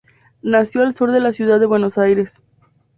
Nació 0.41 0.81
al 0.81 0.95
sur 0.95 1.11
de 1.11 1.19
la 1.19 1.31
Ciudad 1.31 1.59
de 1.59 1.67
Buenos 1.67 1.99
Aires. 1.99 2.41